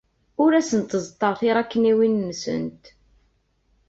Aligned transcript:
Ur 0.43 0.51
asent-ẓeṭṭeɣ 0.59 1.33
tiṛakniwin-nsent. 1.39 2.83